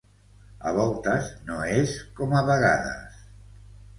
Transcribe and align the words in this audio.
A 0.69 0.71
voltes 0.77 1.27
no 1.49 1.59
és 1.81 1.93
com 2.21 2.33
a 2.39 2.43
vegades. 2.47 3.21